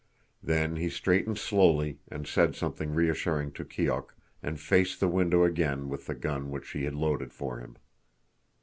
Then 0.41 0.77
he 0.77 0.89
straightened 0.89 1.37
slowly 1.37 1.99
and 2.07 2.25
said 2.25 2.55
something 2.55 2.89
reassuring 2.89 3.51
to 3.51 3.63
Keok, 3.63 4.15
and 4.41 4.59
faced 4.59 4.99
the 4.99 5.07
window 5.07 5.43
again 5.43 5.89
with 5.89 6.07
the 6.07 6.15
gun 6.15 6.49
which 6.49 6.65
she 6.65 6.85
had 6.85 6.95
loaded 6.95 7.31
for 7.31 7.59
him. 7.59 7.75